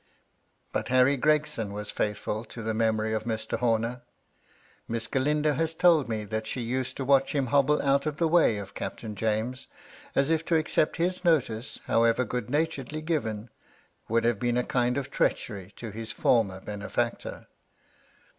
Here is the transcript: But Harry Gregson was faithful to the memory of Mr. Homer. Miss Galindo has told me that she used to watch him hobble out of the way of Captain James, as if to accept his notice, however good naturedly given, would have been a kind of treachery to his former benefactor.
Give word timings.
But 0.73 0.87
Harry 0.87 1.15
Gregson 1.15 1.71
was 1.71 1.91
faithful 1.91 2.43
to 2.45 2.63
the 2.63 2.73
memory 2.73 3.13
of 3.13 3.25
Mr. 3.25 3.59
Homer. 3.59 4.01
Miss 4.87 5.05
Galindo 5.05 5.53
has 5.53 5.75
told 5.75 6.09
me 6.09 6.25
that 6.25 6.47
she 6.47 6.61
used 6.61 6.97
to 6.97 7.05
watch 7.05 7.35
him 7.35 7.45
hobble 7.53 7.79
out 7.83 8.07
of 8.07 8.17
the 8.17 8.27
way 8.27 8.57
of 8.57 8.73
Captain 8.73 9.13
James, 9.15 9.67
as 10.15 10.31
if 10.31 10.43
to 10.45 10.57
accept 10.57 10.97
his 10.97 11.23
notice, 11.23 11.79
however 11.85 12.25
good 12.25 12.49
naturedly 12.49 13.03
given, 13.03 13.51
would 14.09 14.23
have 14.23 14.39
been 14.39 14.57
a 14.57 14.63
kind 14.63 14.97
of 14.97 15.11
treachery 15.11 15.71
to 15.75 15.91
his 15.91 16.11
former 16.11 16.59
benefactor. 16.59 17.45